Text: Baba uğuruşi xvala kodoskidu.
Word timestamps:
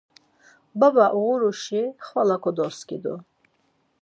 Baba 0.79 1.05
uğuruşi 1.19 1.81
xvala 2.05 2.37
kodoskidu. 2.43 3.15